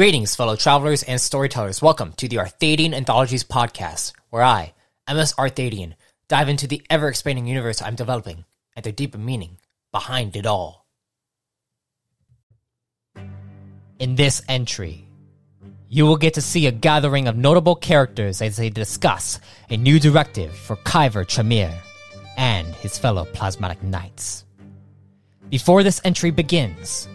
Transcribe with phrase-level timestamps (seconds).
[0.00, 1.82] Greetings, fellow travelers and storytellers.
[1.82, 4.72] Welcome to the Arthadian Anthologies podcast, where I,
[5.06, 5.92] MS Arthadian,
[6.26, 9.58] dive into the ever expanding universe I'm developing and the deeper meaning
[9.92, 10.86] behind it all.
[13.98, 15.06] In this entry,
[15.90, 19.38] you will get to see a gathering of notable characters as they discuss
[19.68, 21.78] a new directive for Kyver Tremere
[22.38, 24.46] and his fellow plasmatic knights.
[25.50, 27.06] Before this entry begins,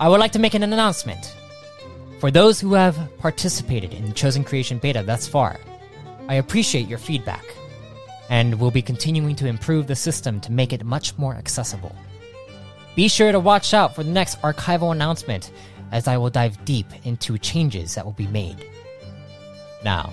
[0.00, 1.32] I would like to make an announcement.
[2.20, 5.58] For those who have participated in the Chosen Creation Beta thus far,
[6.28, 7.44] I appreciate your feedback,
[8.30, 11.94] and will be continuing to improve the system to make it much more accessible.
[12.96, 15.50] Be sure to watch out for the next archival announcement,
[15.92, 18.64] as I will dive deep into changes that will be made.
[19.84, 20.12] Now,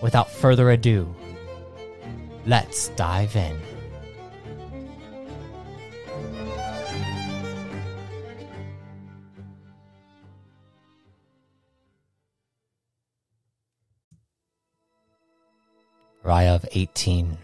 [0.00, 1.14] without further ado,
[2.46, 3.58] let's dive in.
[16.24, 17.36] Riov 18,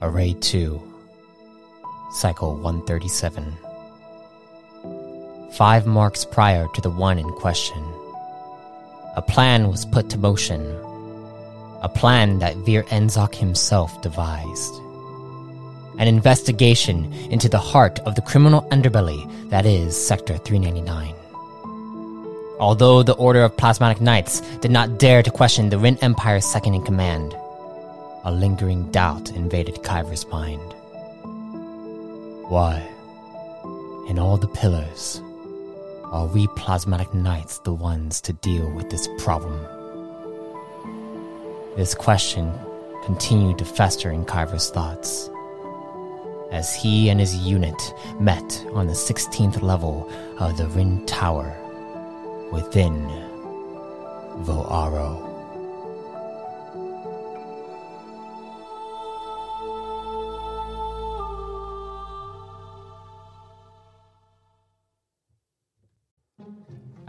[0.00, 0.80] Array 2,
[2.12, 3.52] Cycle 137.
[5.54, 7.84] Five marks prior to the one in question,
[9.16, 10.62] a plan was put to motion,
[11.82, 14.74] a plan that Vir Enzok himself devised.
[15.98, 21.12] An investigation into the heart of the criminal underbelly that is Sector 399.
[22.60, 26.74] Although the Order of Plasmatic Knights did not dare to question the Rin Empire's second
[26.74, 27.34] in command,
[28.24, 30.72] a lingering doubt invaded Kyver's mind.
[32.48, 32.82] Why,
[34.08, 35.20] in all the pillars,
[36.04, 39.60] are we plasmatic knights the ones to deal with this problem?
[41.76, 42.50] This question
[43.04, 45.28] continued to fester in Kyver's thoughts
[46.50, 51.54] as he and his unit met on the 16th level of the Rin Tower
[52.52, 53.04] within
[54.44, 55.33] Voaro.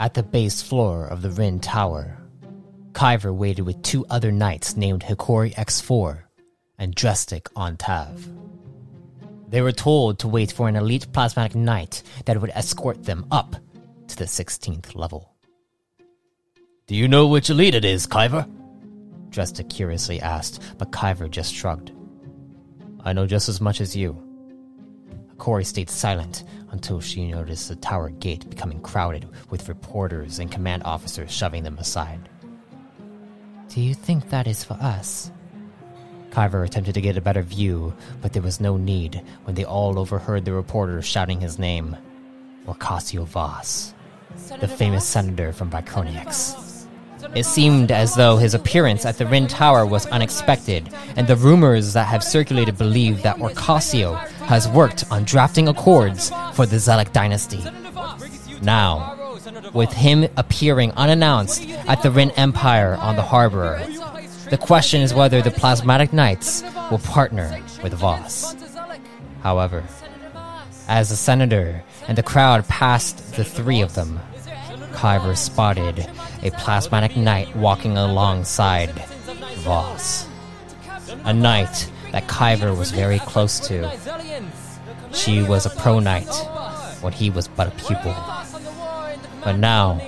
[0.05, 2.15] At the base floor of the Rin Tower,
[2.93, 6.19] Kyver waited with two other knights named Hikori X4
[6.77, 8.19] and Drestic Ontav.
[9.49, 13.55] They were told to wait for an elite plasmatic knight that would escort them up
[14.09, 15.33] to the 16th level.
[16.85, 18.47] Do you know which elite it is, Kyver?
[19.31, 21.91] Drestic curiously asked, but Kyver just shrugged.
[23.03, 24.24] I know just as much as you.
[25.37, 30.83] Hikori stayed silent until she noticed the tower gate becoming crowded with reporters and command
[30.83, 32.29] officers shoving them aside.
[33.69, 35.31] Do you think that is for us?
[36.31, 39.99] Kyver attempted to get a better view, but there was no need when they all
[39.99, 41.95] overheard the reporter shouting his name
[42.67, 43.93] Orcasio Voss,
[44.59, 46.87] the famous senator from Vicronix.
[47.33, 51.93] It seemed as though his appearance at the Rin Tower was unexpected, and the rumors
[51.93, 57.63] that have circulated believe that Orcasio has worked on drafting accords for the Zelek dynasty.
[58.61, 59.39] Now,
[59.73, 63.85] with him appearing unannounced at the Rin Empire on the harbor,
[64.49, 68.55] the question is whether the Plasmatic Knights will partner with Voss.
[69.41, 69.83] However,
[70.87, 74.19] as the senator and the crowd passed the three of them,
[74.93, 75.99] Kyver spotted
[76.43, 78.91] a plasmatic knight walking alongside
[79.57, 80.27] Voss.
[81.25, 83.91] A knight that Kyver was very close to.
[85.11, 86.33] She was a pro knight
[87.01, 88.15] when he was but a pupil.
[89.43, 89.99] But now,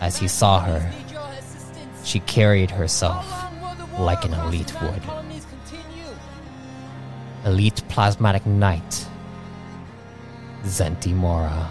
[0.00, 0.90] as he saw her,
[2.02, 3.26] she carried herself
[3.98, 5.02] like an elite would.
[7.44, 9.06] Elite plasmatic knight,
[10.64, 11.68] Zentimora.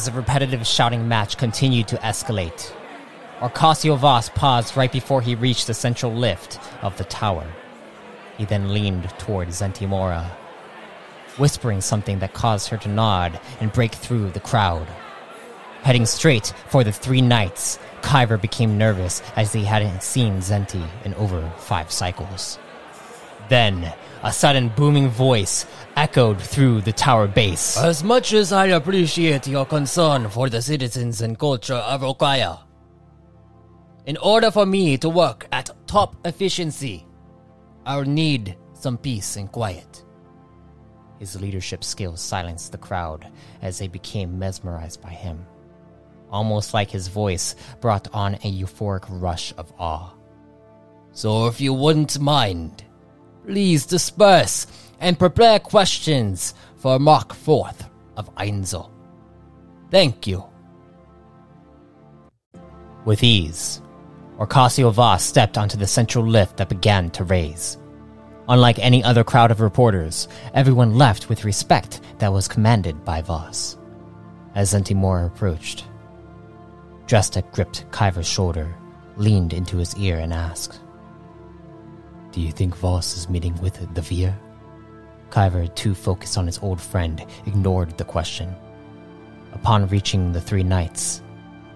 [0.00, 2.72] As the repetitive shouting match continued to escalate,
[3.42, 7.46] Orcasio Voss paused right before he reached the central lift of the tower.
[8.38, 10.24] He then leaned toward Zentimora.
[11.36, 14.88] whispering something that caused her to nod and break through the crowd.
[15.82, 21.12] Heading straight for the three knights, Kyver became nervous as he hadn't seen Zenti in
[21.16, 22.58] over five cycles.
[23.50, 23.92] Then,
[24.22, 25.66] a sudden booming voice
[25.96, 27.76] echoed through the tower base.
[27.76, 32.60] As much as I appreciate your concern for the citizens and culture of Okaya,
[34.06, 37.06] in order for me to work at top efficiency,
[37.84, 40.04] I'll need some peace and quiet.
[41.18, 43.30] His leadership skills silenced the crowd
[43.60, 45.44] as they became mesmerized by him
[46.30, 50.12] almost like his voice brought on a euphoric rush of awe.
[51.12, 52.84] So if you wouldn't mind,
[53.46, 54.66] please disperse
[55.00, 58.90] and prepare questions for Mark Forth of Einzel.
[59.90, 60.44] Thank you.
[63.04, 63.80] With ease,
[64.38, 67.78] Orcasio stepped onto the central lift that began to raise.
[68.48, 73.78] Unlike any other crowd of reporters, everyone left with respect that was commanded by Voss.
[74.54, 75.84] As Zentimora approached,
[77.06, 78.74] Drestic gripped Kyver's shoulder,
[79.16, 80.80] leaned into his ear, and asked,
[82.32, 84.36] Do you think Voss is meeting with the Vir?
[85.30, 88.54] Kyver, too focused on his old friend, ignored the question.
[89.52, 91.22] Upon reaching the three knights,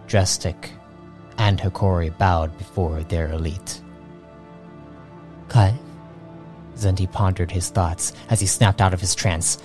[0.07, 0.71] Drestic
[1.39, 3.83] and Hikori bowed before their elite.
[5.49, 5.75] Kai?
[6.77, 9.59] Zenti pondered his thoughts as he snapped out of his trance.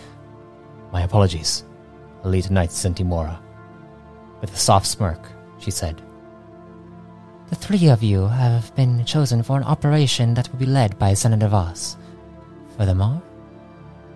[0.91, 1.63] My apologies,
[2.25, 3.39] Elite Knight Zentimora.
[4.41, 5.19] With a soft smirk,
[5.59, 6.01] she said.
[7.49, 11.15] The three of you have been chosen for an operation that will be led by
[11.15, 11.97] Senator Voss.
[12.77, 13.23] Furthermore,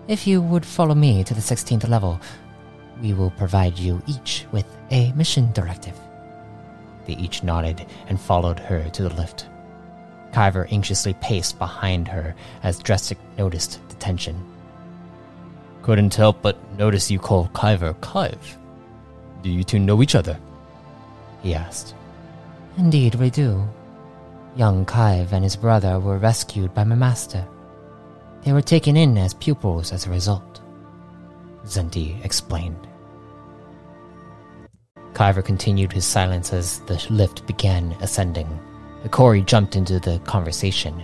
[0.06, 2.20] if you would follow me to the 16th level,
[3.02, 5.98] we will provide you each with a mission directive.
[7.06, 9.48] They each nodded and followed her to the lift.
[10.30, 14.40] Kyver anxiously paced behind her as Drestic noticed the tension.
[15.82, 18.56] Couldn't help but notice you call Kyver Kyve.
[19.42, 20.38] Do you two know each other?
[21.42, 21.96] he asked.
[22.76, 23.66] Indeed, we do.
[24.56, 27.46] Young Kyve and his brother were rescued by my master.
[28.42, 30.60] They were taken in as pupils as a result.
[31.64, 32.86] Zenti explained.
[35.14, 38.48] Kyver continued his silence as the lift began ascending.
[39.04, 41.02] Hikori jumped into the conversation.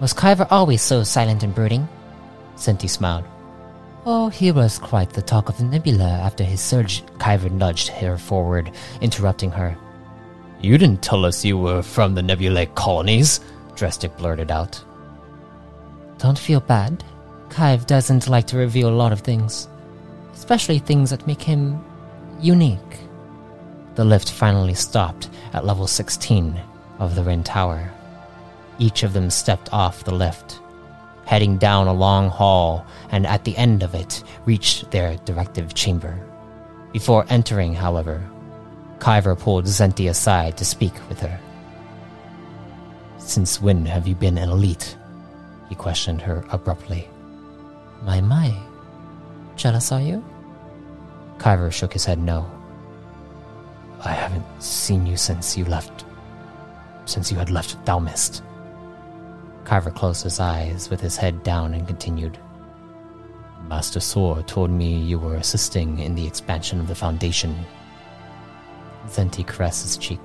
[0.00, 1.88] Was Kyver always so silent and brooding?
[2.56, 3.24] Zenti smiled.
[4.06, 7.04] Oh, he was quite the talk of the nebula after his surge.
[7.18, 9.76] Kyver nudged her forward, interrupting her.
[10.60, 13.40] You didn't tell us you were from the nebulae colonies,
[13.74, 14.82] Drestic blurted out.
[16.18, 17.02] Don't feel bad.
[17.48, 19.68] Kyve doesn't like to reveal a lot of things,
[20.34, 21.82] especially things that make him
[22.40, 23.00] unique.
[23.94, 26.60] The lift finally stopped at level 16
[26.98, 27.90] of the Rin Tower.
[28.78, 30.60] Each of them stepped off the lift
[31.30, 36.18] heading down a long hall, and at the end of it, reached their directive chamber.
[36.92, 38.20] Before entering, however,
[39.00, 41.40] Kyver pulled Zenti aside to speak with her.
[43.18, 44.96] Since when have you been an elite?
[45.68, 47.08] He questioned her abruptly.
[48.02, 48.54] My, my.
[49.56, 50.22] Jealous are you?
[51.38, 52.50] Kyver shook his head no.
[54.04, 56.04] I haven't seen you since you left.
[57.06, 58.42] Since you had left Thalmist.
[59.64, 62.38] Kyver closed his eyes with his head down and continued.
[63.66, 67.54] Master Sor told me you were assisting in the expansion of the Foundation.
[69.06, 70.20] Zenti caressed his cheek.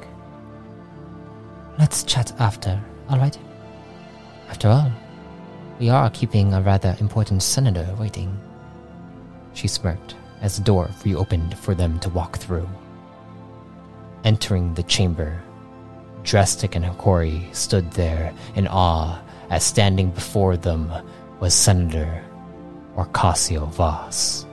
[1.78, 3.38] Let's chat after, alright?
[4.50, 4.92] After all,
[5.80, 8.40] we are keeping a rather important senator waiting.
[9.54, 12.70] She smirked as the door reopened for them to walk through.
[14.24, 15.42] Entering the chamber,
[16.24, 20.92] Drestic and Hikori stood there in awe as standing before them
[21.40, 22.24] was Senator
[22.96, 24.46] Orcasio Voss.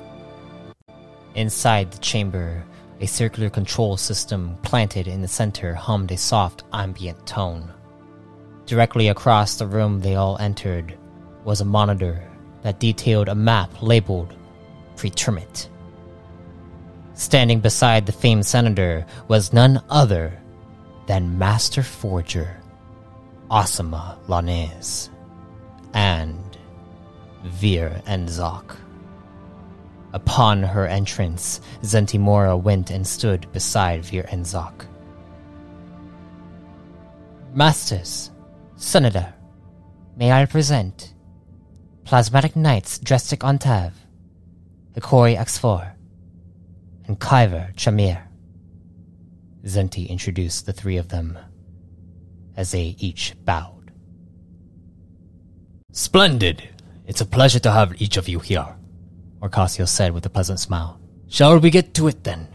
[1.35, 2.65] Inside the chamber,
[3.03, 7.71] a circular control system planted in the center hummed a soft ambient tone.
[8.65, 10.97] Directly across the room they all entered
[11.45, 12.23] was a monitor
[12.63, 14.35] that detailed a map labeled
[14.97, 15.69] Pretermit.
[17.15, 20.41] Standing beside the famed senator was none other
[21.07, 22.57] than Master Forger
[23.51, 25.11] Asama Lanez,
[25.93, 26.57] and
[27.45, 28.77] Vir Enzok.
[30.13, 34.87] Upon her entrance, Zentimora went and stood beside Vir Enzok.
[37.55, 38.31] Masters,
[38.77, 39.33] Senator,
[40.17, 41.15] may I present
[42.05, 43.93] Plasmatic Knights Drestic Ontav,
[44.95, 45.93] Hikori X4,
[47.07, 48.23] and Kyver Chamir.
[49.65, 51.39] Zenti introduced the three of them
[52.57, 53.93] as they each bowed.
[55.93, 56.69] Splendid!
[57.07, 58.77] It's a pleasure to have each of you here.
[59.43, 61.01] Orcasio said with a pleasant smile.
[61.29, 62.47] Shall we get to it then?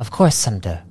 [0.00, 0.82] Of course, Senator.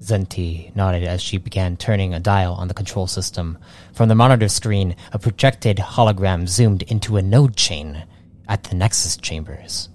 [0.00, 3.58] Zenti nodded as she began turning a dial on the control system.
[3.92, 8.04] From the monitor screen, a projected hologram zoomed into a node chain
[8.48, 9.88] at the Nexus chambers.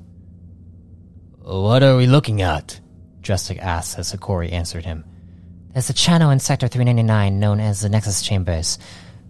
[1.40, 2.80] What are we looking at?
[3.22, 5.06] Drestic asked as Hikori answered him.
[5.74, 8.80] There's a channel in Sector 399 known as the Nexus Chambers.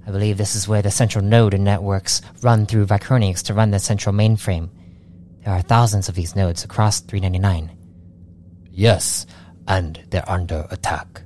[0.05, 3.71] I believe this is where the central node and networks run through Vicronix to run
[3.71, 4.69] the central mainframe.
[5.45, 7.77] There are thousands of these nodes across 399.
[8.71, 9.27] Yes,
[9.67, 11.21] and they're under attack.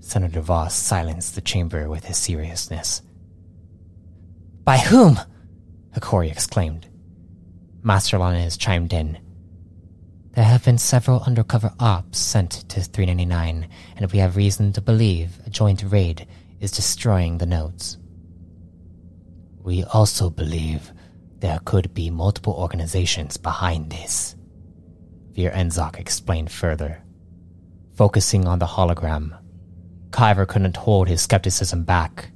[0.00, 3.00] Senator Voss silenced the chamber with his seriousness.
[4.64, 5.20] By whom?
[5.94, 6.88] Hikori exclaimed.
[7.80, 9.18] Master Lanez chimed in.
[10.32, 15.38] There have been several undercover ops sent to 399, and we have reason to believe
[15.46, 16.26] a joint raid
[16.58, 17.98] is destroying the nodes.
[19.62, 20.92] We also believe
[21.40, 24.36] there could be multiple organizations behind this.
[25.34, 27.02] Vir Enzok explained further.
[27.94, 29.38] Focusing on the hologram,
[30.10, 32.30] Kyver couldn't hold his skepticism back.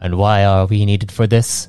[0.00, 1.68] And why are we needed for this?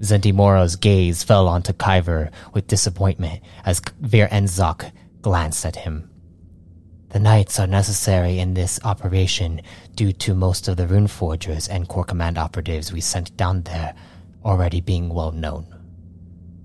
[0.00, 4.90] Zentimora's gaze fell onto Kyver with disappointment as Vir Enzok
[5.22, 6.10] glanced at him.
[7.10, 9.62] The knights are necessary in this operation
[9.94, 13.94] due to most of the rune forgers and core command operatives we sent down there
[14.44, 15.66] already being well known.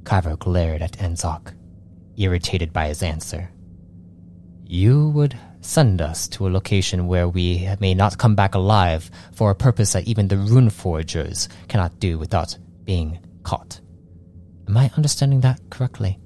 [0.03, 1.53] Kyver glared at Enzok,
[2.17, 3.49] irritated by his answer.
[4.65, 9.51] You would send us to a location where we may not come back alive for
[9.51, 13.79] a purpose that even the rune forgers cannot do without being caught.
[14.67, 16.19] Am I understanding that correctly?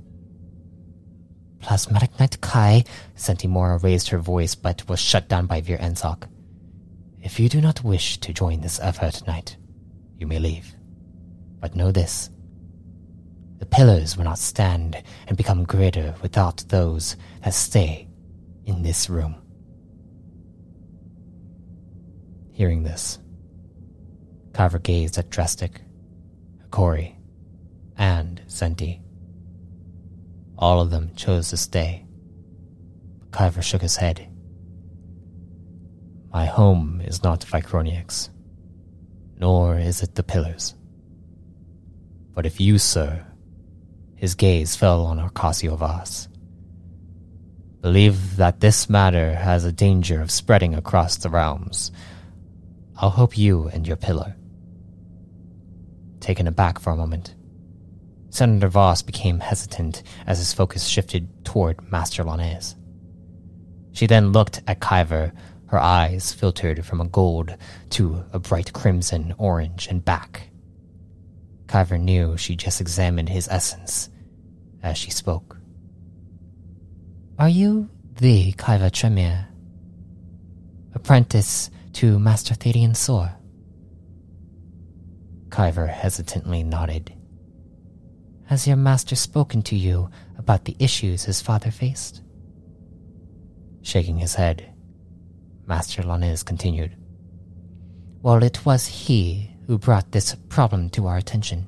[1.60, 2.84] Plasmatic Knight Kai,
[3.18, 6.24] Zentimora raised her voice but was shut down by Vir Enzok.
[7.22, 9.58] If you do not wish to join this effort tonight,
[10.18, 10.77] you may leave.
[11.60, 12.30] But know this.
[13.60, 18.08] The pillars will not stand and become greater without those that stay
[18.66, 19.36] in this room.
[22.52, 23.20] Hearing this,
[24.54, 25.82] Kyver gazed at Drestic,
[26.64, 27.16] Hikori,
[27.98, 29.02] and Zenti.
[30.58, 32.06] All of them chose to stay.
[33.20, 34.28] But Kyver shook his head.
[36.32, 38.30] My home is not Vicronix,
[39.38, 40.76] nor is it the pillars.
[42.38, 43.26] But if you, sir,
[44.14, 46.28] his gaze fell on Orcasio Voss,
[47.82, 51.92] believe that this matter has a danger of spreading across the realms,
[52.96, 54.36] I'll help you and your pillar.
[56.20, 57.34] Taken aback for a moment,
[58.30, 62.76] Senator Voss became hesitant as his focus shifted toward Master Lanez.
[63.94, 65.34] She then looked at Kyver,
[65.70, 67.58] her eyes filtered from a gold
[67.90, 70.52] to a bright crimson, orange, and back.
[71.68, 74.10] Kyver knew she just examined his essence
[74.82, 75.58] as she spoke.
[77.38, 79.48] Are you the Kyver Tremere?
[80.94, 83.32] Apprentice to Master Thadian Sor?
[85.50, 87.14] Kyver hesitantly nodded.
[88.46, 92.22] Has your master spoken to you about the issues his father faced?
[93.82, 94.74] Shaking his head,
[95.66, 96.96] Master Lanez continued.
[98.22, 101.68] Well, it was he who brought this problem to our attention.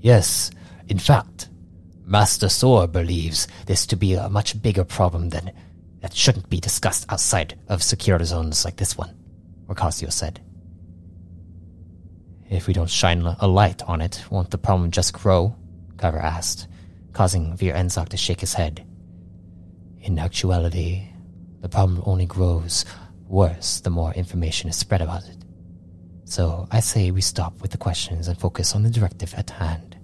[0.00, 0.50] Yes,
[0.88, 1.48] in fact,
[2.04, 5.52] Master Sor believes this to be a much bigger problem than
[6.00, 9.14] that shouldn't be discussed outside of secure zones like this one,
[9.68, 10.40] Orcasio said.
[12.50, 15.54] If we don't shine a light on it, won't the problem just grow?
[15.96, 16.66] Kyver asked,
[17.12, 18.86] causing Vir Enzok to shake his head.
[20.00, 21.08] In actuality,
[21.60, 22.84] the problem only grows
[23.26, 25.37] worse the more information is spread about it.
[26.28, 29.96] So I say we stop with the questions and focus on the directive at hand.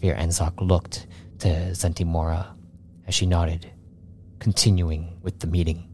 [0.00, 1.06] Vir Enzok looked
[1.38, 2.48] to Zentimora
[3.06, 3.70] as she nodded,
[4.40, 5.86] continuing with the meeting.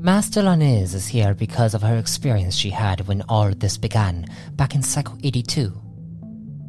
[0.00, 4.74] Master Lanez is here because of her experience she had when all this began back
[4.74, 5.72] in Cycle 82.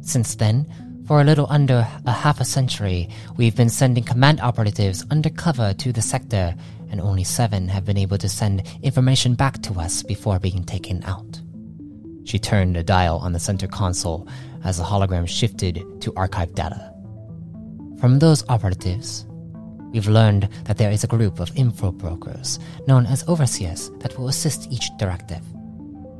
[0.02, 5.04] Since then, for a little under a half a century, we've been sending command operatives
[5.10, 6.54] undercover to the sector,
[6.92, 11.02] and only seven have been able to send information back to us before being taken
[11.02, 11.40] out.
[12.24, 14.28] She turned a dial on the center console
[14.62, 16.94] as the hologram shifted to archive data.
[17.98, 19.26] From those operatives,
[19.92, 24.28] We've learned that there is a group of info brokers known as overseers that will
[24.28, 25.42] assist each directive.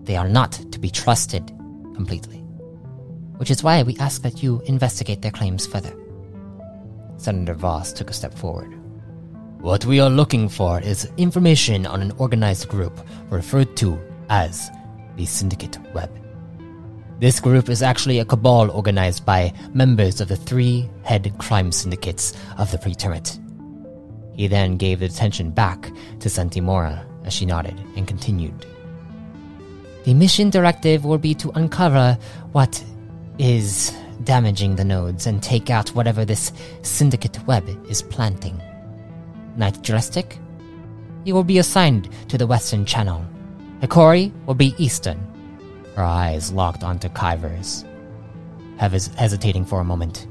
[0.04, 1.46] They are not to be trusted
[1.94, 2.38] completely,
[3.38, 5.96] which is why we ask that you investigate their claims further.
[7.16, 8.78] Senator Voss took a step forward.
[9.62, 12.98] What we are looking for is information on an organized group
[13.30, 13.96] referred to
[14.28, 14.68] as
[15.14, 16.10] the Syndicate Web.
[17.20, 22.32] This group is actually a cabal organized by members of the three head crime syndicates
[22.58, 23.38] of the Pretermit.
[24.34, 28.66] He then gave the attention back to Zentimora as she nodded and continued.
[30.02, 32.18] The mission directive will be to uncover
[32.50, 32.82] what
[33.38, 36.50] is damaging the nodes and take out whatever this
[36.82, 38.60] syndicate web is planting.
[39.56, 40.38] Drestic,
[41.24, 43.24] you will be assigned to the western channel.
[43.80, 45.18] Hikori will be eastern.
[45.96, 47.84] Her eyes locked onto Kyver's.
[48.78, 50.26] Hes- hesitating for a moment,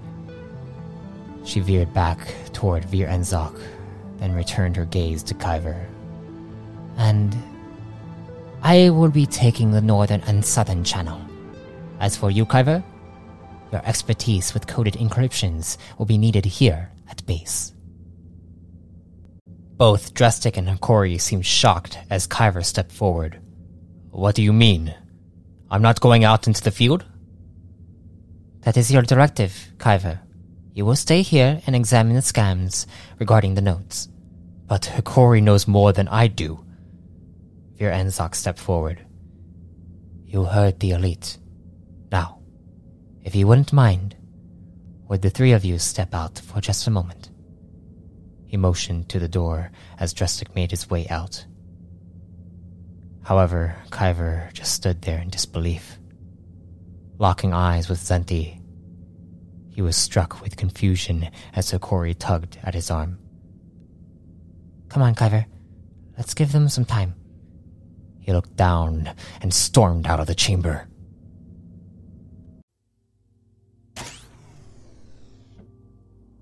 [1.44, 2.20] she veered back
[2.54, 3.60] toward Vir Enzok,
[4.18, 5.86] then returned her gaze to Kyver.
[6.98, 7.36] And
[8.62, 11.20] I will be taking the northern and southern channel.
[12.00, 12.84] As for you, Kyver,
[13.72, 17.74] your expertise with coded encryptions will be needed here at base.
[19.82, 23.42] Both Drestic and Hikori seemed shocked as Kyver stepped forward.
[24.12, 24.94] What do you mean?
[25.72, 27.04] I'm not going out into the field?
[28.60, 30.20] That is your directive, Kyver.
[30.76, 32.86] You will stay here and examine the scams
[33.18, 34.08] regarding the nodes.
[34.68, 36.64] But Hikori knows more than I do.
[37.80, 39.04] Vir Enzok stepped forward.
[40.28, 41.40] You heard the elite.
[42.12, 42.38] Now,
[43.24, 44.16] if you wouldn't mind,
[45.08, 47.31] would the three of you step out for just a moment?
[48.52, 51.46] He motioned to the door as Drestic made his way out.
[53.24, 55.98] However, Kyver just stood there in disbelief.
[57.18, 58.60] Locking eyes with Zenti,
[59.70, 63.20] he was struck with confusion as Hikori tugged at his arm.
[64.90, 65.46] Come on, Kyver.
[66.18, 67.16] Let's give them some time.
[68.20, 70.90] He looked down and stormed out of the chamber.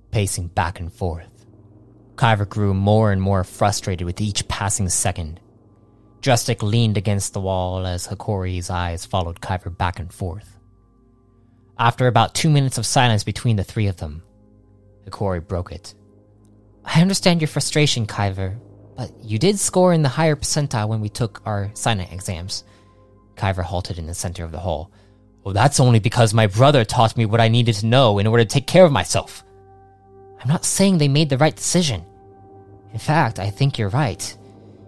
[0.09, 1.38] Pacing back and forth,
[2.19, 5.39] Kyver grew more and more frustrated with each passing second.
[6.19, 10.58] Drestic leaned against the wall as Hikori's eyes followed Kyver back and forth.
[11.77, 14.21] After about two minutes of silence between the three of them,
[15.05, 15.93] Hikori broke it.
[16.84, 18.60] I understand your frustration, Kyver,
[18.97, 22.65] but you did score in the higher percentile when we took our Sinai exams.
[23.38, 24.91] Kyver halted in the center of the hall.
[25.45, 28.43] Well, that's only because my brother taught me what I needed to know in order
[28.43, 29.45] to take care of myself.
[30.41, 32.05] I'm not saying they made the right decision.
[32.93, 34.38] In fact, I think you're right.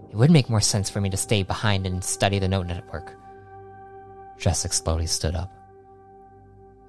[0.09, 3.15] It would make more sense for me to stay behind and study the node network.
[4.37, 5.51] Drestic slowly stood up.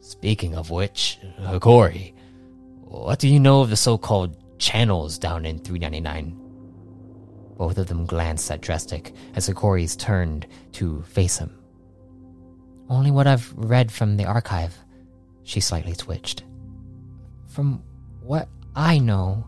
[0.01, 2.15] Speaking of which, uh, Hikori,
[2.81, 6.39] what do you know of the so called channels down in 399?
[7.57, 11.57] Both of them glanced at Drestic as Hikori's turned to face him.
[12.89, 14.77] Only what I've read from the archive.
[15.45, 16.43] She slightly twitched.
[17.47, 17.83] From
[18.21, 19.47] what I know,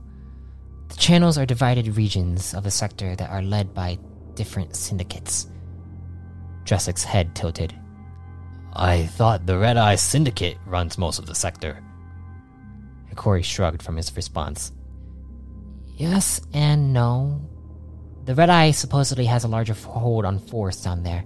[0.89, 3.99] the channels are divided regions of the sector that are led by
[4.35, 5.49] different syndicates.
[6.65, 7.75] Drestic's head tilted.
[8.73, 11.83] I thought the Red Eye Syndicate runs most of the sector.
[13.13, 14.73] Hikori shrugged from his response.
[15.97, 17.41] Yes and no.
[18.25, 21.25] The Red Eye supposedly has a larger hold on force down there,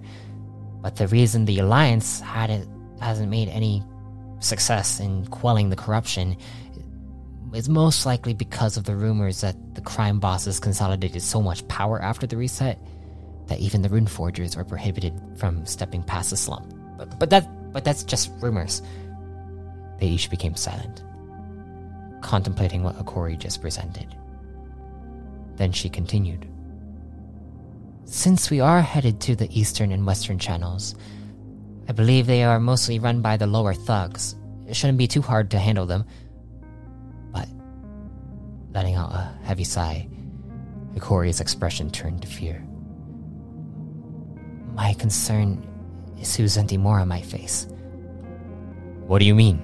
[0.81, 2.67] but the reason the Alliance had it,
[3.01, 3.83] hasn't made any
[4.39, 6.37] success in quelling the corruption
[7.53, 12.01] is most likely because of the rumors that the crime bosses consolidated so much power
[12.01, 12.79] after the reset
[13.47, 16.73] that even the rune forgers are prohibited from stepping past the slump.
[16.97, 18.81] But, but that but that's just rumors.
[19.99, 21.03] They each became silent,
[22.21, 24.15] contemplating what Hikori just presented.
[25.55, 26.47] Then she continued.
[28.05, 30.95] Since we are headed to the eastern and western channels,
[31.87, 34.35] I believe they are mostly run by the lower thugs.
[34.67, 36.05] It shouldn't be too hard to handle them.
[38.71, 40.07] Letting out a heavy sigh,
[40.93, 42.63] Hikori's expression turned to fear.
[44.73, 45.65] My concern
[46.19, 47.67] is who Zentimora might face.
[49.07, 49.59] What do you mean?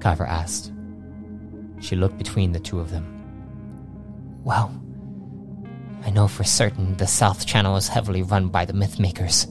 [0.00, 0.72] Kyver asked.
[1.80, 3.12] She looked between the two of them.
[4.44, 4.70] Well,
[6.04, 9.50] I know for certain the South Channel is heavily run by the Mythmakers.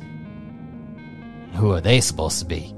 [1.56, 2.75] Who are they supposed to be?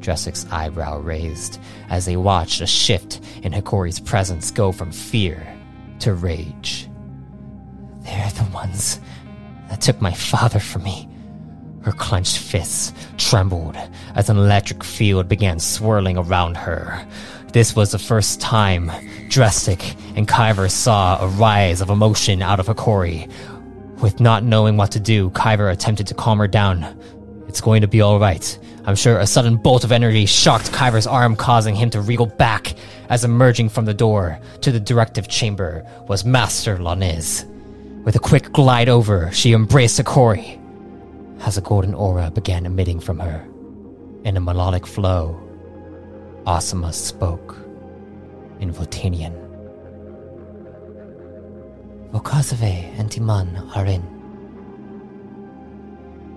[0.00, 5.46] Drestic's eyebrow raised as they watched a shift in Hikori's presence go from fear
[6.00, 6.88] to rage.
[8.00, 9.00] They're the ones
[9.68, 11.08] that took my father from me.
[11.82, 13.76] Her clenched fists trembled
[14.14, 17.06] as an electric field began swirling around her.
[17.52, 18.90] This was the first time
[19.28, 23.30] Drestic and Kyver saw a rise of emotion out of Hikori.
[24.00, 26.84] With not knowing what to do, Kyver attempted to calm her down.
[27.48, 28.58] It's going to be alright.
[28.88, 32.72] I'm sure a sudden bolt of energy shocked Kyver's arm, causing him to wriggle back
[33.10, 37.44] as emerging from the door to the directive chamber was Master Lanez.
[38.04, 40.58] With a quick glide over, she embraced Hikori
[41.40, 43.46] as a golden aura began emitting from her.
[44.24, 45.38] In a melodic flow,
[46.46, 47.58] Asuma spoke
[48.58, 49.34] in Votanian.
[52.10, 54.02] Vokazave entiman arin.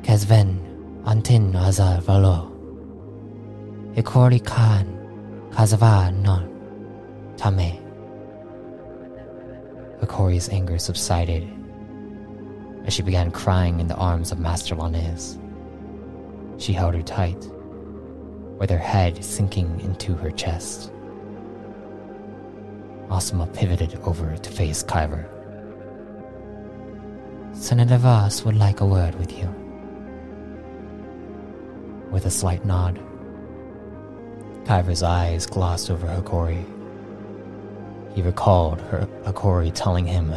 [0.04, 0.71] Kezven
[1.06, 2.50] antin azar valo.
[3.96, 4.86] Hikori kan
[5.52, 6.48] kazava non
[7.38, 7.80] tame.
[10.00, 11.48] Hikori's anger subsided
[12.86, 15.38] as she began crying in the arms of Master Lanez.
[16.58, 17.48] She held her tight,
[18.58, 20.92] with her head sinking into her chest.
[23.10, 25.28] Asuma pivoted over to face Kyver.
[27.54, 29.61] Senator Voss would like a word with you.
[32.12, 33.00] With a slight nod,
[34.66, 36.66] Kyver's eyes glossed over Hikori.
[38.14, 39.08] He recalled her
[39.72, 40.34] telling him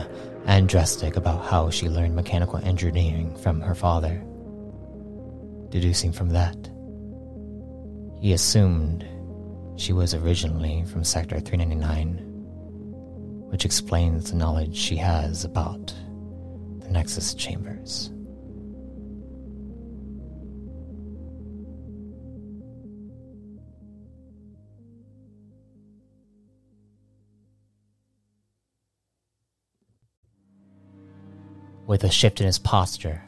[0.47, 4.23] and Drestic about how she learned mechanical engineering from her father.
[5.71, 6.57] Deducing from that,
[8.21, 9.05] he assumed
[9.77, 12.19] she was originally from Sector 399,
[13.51, 15.93] which explains the knowledge she has about
[16.79, 18.13] the Nexus chambers.
[31.87, 33.23] With a shift in his posture,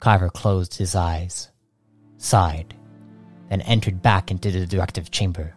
[0.00, 1.50] Kyver closed his eyes,
[2.18, 2.74] sighed,
[3.48, 5.54] then entered back into the directive chamber.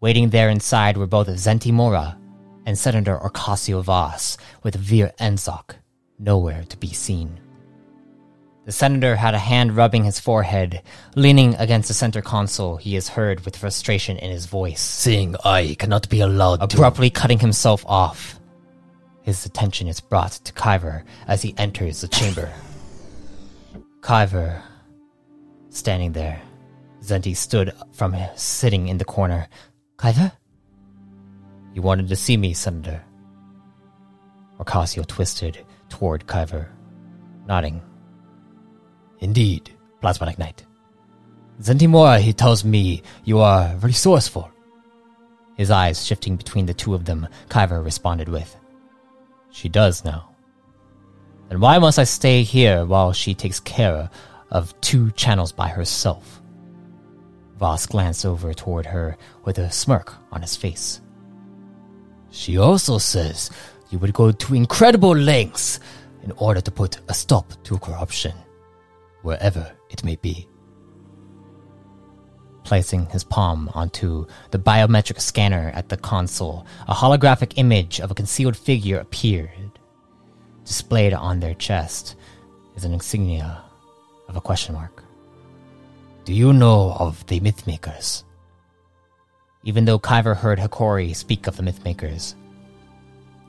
[0.00, 2.18] Waiting there inside were both Zentimora
[2.64, 5.76] and Senator Orcasio Voss, with Vir Enzok
[6.18, 7.40] nowhere to be seen.
[8.64, 10.82] The senator had a hand rubbing his forehead,
[11.16, 12.76] leaning against the center console.
[12.76, 17.40] He is heard with frustration in his voice, Seeing I cannot be allowed abruptly cutting
[17.40, 18.38] himself off.
[19.22, 22.52] His attention is brought to Kyver as he enters the chamber.
[24.00, 24.62] Kyver,
[25.70, 26.42] standing there.
[27.02, 29.48] Zenti stood from sitting in the corner.
[29.96, 30.32] Kyver?
[31.74, 33.02] You wanted to see me, Senator.
[34.58, 36.68] Orcasio twisted toward Kyver,
[37.46, 37.80] nodding.
[39.20, 39.70] Indeed,
[40.02, 40.64] Plasmatic Knight.
[41.60, 44.50] Zentimora, he tells me you are resourceful.
[45.56, 48.56] His eyes shifting between the two of them, Kyver responded with,
[49.52, 50.34] She does now.
[51.48, 54.10] Then why must I stay here while she takes care
[54.50, 56.40] of two channels by herself?
[57.58, 61.00] Voss glanced over toward her with a smirk on his face.
[62.30, 63.50] She also says
[63.90, 65.78] you would go to incredible lengths
[66.22, 68.32] in order to put a stop to corruption,
[69.20, 70.48] wherever it may be.
[72.64, 78.14] Placing his palm onto the biometric scanner at the console, a holographic image of a
[78.14, 79.78] concealed figure appeared.
[80.64, 82.14] Displayed on their chest
[82.76, 83.62] is an insignia
[84.28, 85.02] of a question mark.
[86.24, 88.22] Do you know of the Mythmakers?
[89.64, 92.34] Even though Kyver heard Hikori speak of the Mythmakers,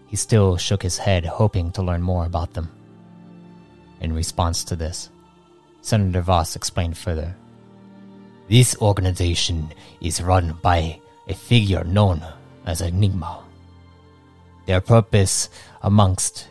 [0.08, 2.72] he still shook his head, hoping to learn more about them.
[4.02, 5.10] In response to this,
[5.82, 7.36] Senator Voss explained further.
[8.50, 12.22] This organization is run by a figure known
[12.66, 13.44] as Enigma.
[14.66, 15.50] Their purpose,
[15.82, 16.50] amongst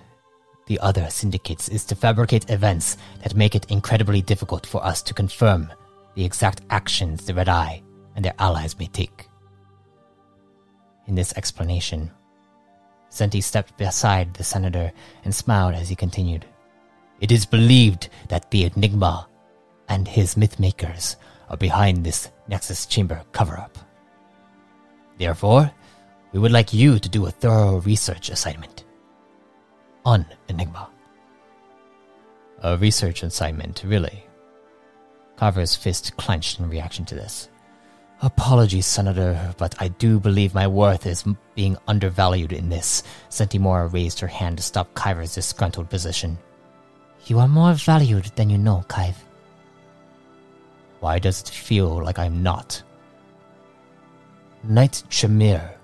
[0.66, 5.14] the other syndicates, is to fabricate events that make it incredibly difficult for us to
[5.14, 5.72] confirm
[6.14, 7.82] the exact actions the Red Eye
[8.16, 9.28] and their allies may take.
[11.06, 12.10] In this explanation,
[13.10, 14.92] Zenti stepped beside the senator
[15.24, 16.46] and smiled as he continued.
[17.20, 19.28] It is believed that the Enigma
[19.88, 21.16] and his mythmakers
[21.52, 23.78] are behind this Nexus Chamber cover up.
[25.18, 25.70] Therefore,
[26.32, 28.84] we would like you to do a thorough research assignment
[30.04, 30.88] on Enigma.
[32.62, 34.24] A research assignment, really?
[35.36, 37.48] Kyver's fist clenched in reaction to this.
[38.22, 41.24] Apologies, Senator, but I do believe my worth is
[41.56, 43.02] being undervalued in this.
[43.30, 46.38] Zentimora raised her hand to stop Kyver's disgruntled position.
[47.26, 49.16] You are more valued than you know, Kyve.
[51.02, 52.80] Why does it feel like I'm not?
[54.62, 55.74] Knight Shamir.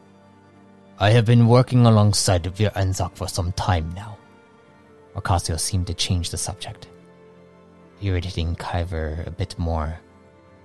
[1.00, 4.16] I have been working alongside Vir Enzok for some time now.
[5.16, 6.86] Orcasio seemed to change the subject,
[8.00, 9.98] irritating Kyver a bit more.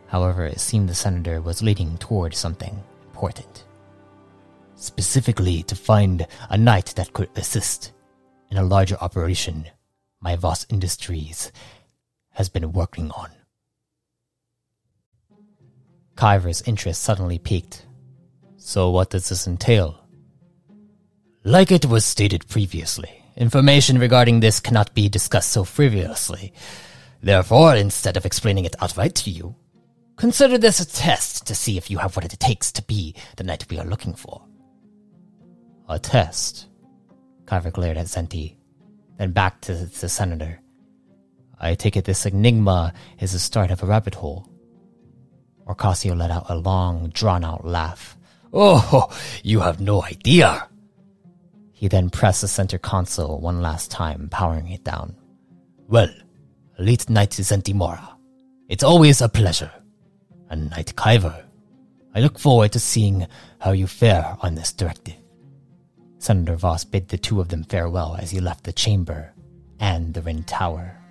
[0.05, 3.65] However, it seemed the senator was leading toward something important.
[4.75, 7.91] Specifically, to find a knight that could assist
[8.51, 9.65] in a larger operation
[10.21, 11.51] my Voss Industries
[12.33, 13.31] has been working on.
[16.15, 17.85] Kyver's interest suddenly piqued.
[18.57, 19.99] So, what does this entail?
[21.43, 26.53] Like it was stated previously, information regarding this cannot be discussed so frivolously.
[27.21, 29.55] Therefore, instead of explaining it outright to you,
[30.15, 33.43] Consider this a test to see if you have what it takes to be the
[33.43, 34.45] knight we are looking for.
[35.89, 36.67] A test?
[37.45, 38.55] Kyver glared at Zenti,
[39.17, 40.61] then back to the senator.
[41.59, 44.47] I take it this enigma is the start of a rabbit hole.
[45.67, 48.17] Orcasio let out a long, drawn out laugh.
[48.53, 49.09] Oh,
[49.43, 50.67] you have no idea.
[51.71, 55.15] He then pressed the center console one last time, powering it down.
[55.87, 56.13] Well,
[56.79, 58.15] Elite Knight Zentimora,
[58.69, 59.71] it's always a pleasure.
[60.49, 61.43] And Knight Kyver,
[62.15, 63.27] I look forward to seeing
[63.59, 65.17] how you fare on this directive.
[66.19, 69.33] Senator Voss bid the two of them farewell as he left the chamber
[69.79, 71.02] and the Rin Tower.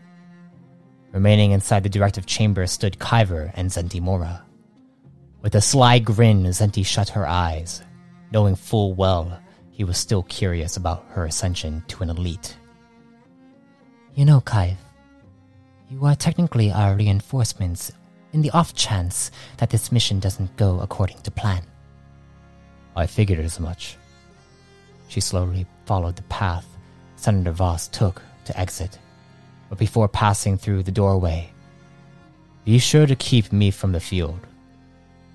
[1.12, 4.42] Remaining inside the directive chamber stood Kyver and Zentimora.
[5.42, 7.83] With a sly grin, Zenti shut her eyes,
[8.31, 9.38] knowing full well
[9.70, 12.57] he was still curious about her ascension to an elite.
[14.14, 14.77] You know, Kyve,
[15.90, 17.92] you are technically our reinforcements
[18.33, 21.62] in the off chance that this mission doesn't go according to plan.
[22.96, 23.96] I figured as much.
[25.09, 26.66] She slowly followed the path
[27.16, 28.98] Senator Voss took to exit,
[29.72, 31.50] but before passing through the doorway,
[32.62, 34.38] be sure to keep me from the field.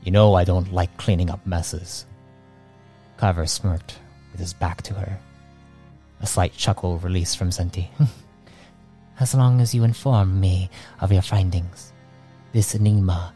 [0.04, 2.06] You know I don't like cleaning up messes.
[3.18, 3.98] Kyver smirked
[4.32, 5.20] with his back to her.
[6.22, 7.88] A slight chuckle released from Zenti.
[9.20, 10.70] as long as you inform me
[11.02, 11.92] of your findings,
[12.54, 13.34] this enigma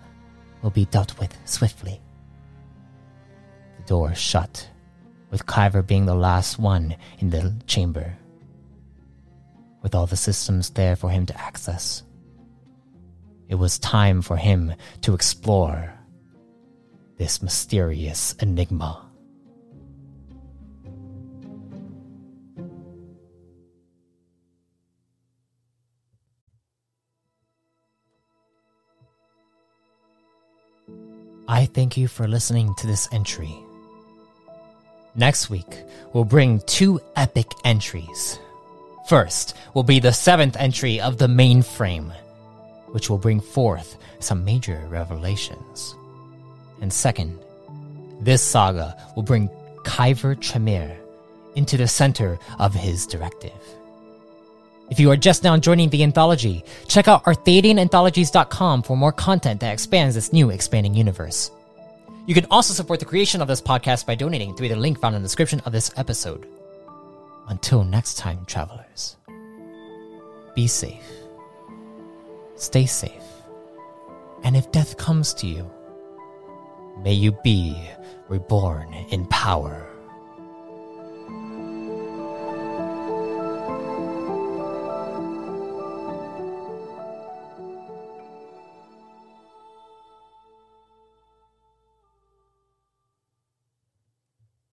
[0.61, 1.99] will be dealt with swiftly.
[3.77, 4.69] The door shut,
[5.31, 8.15] with Kyver being the last one in the chamber,
[9.81, 12.03] with all the systems there for him to access.
[13.47, 15.93] It was time for him to explore
[17.17, 19.11] this mysterious enigma.
[31.47, 33.53] I thank you for listening to this entry.
[35.15, 38.39] Next week, we'll bring two epic entries.
[39.07, 42.11] First will be the seventh entry of the mainframe,
[42.87, 45.95] which will bring forth some major revelations.
[46.81, 47.39] And second,
[48.21, 49.49] this saga will bring
[49.83, 50.97] Kyver Tremere
[51.55, 53.51] into the center of his directive.
[54.89, 59.73] If you are just now joining the anthology, check out ArthadianAnthologies.com for more content that
[59.73, 61.49] expands this new expanding universe.
[62.25, 65.15] You can also support the creation of this podcast by donating through the link found
[65.15, 66.45] in the description of this episode.
[67.51, 69.17] Until next time, travelers,
[70.55, 71.11] be safe,
[72.55, 73.11] stay safe,
[74.43, 75.69] and if death comes to you,
[77.03, 77.75] May you be
[78.29, 79.90] reborn in power.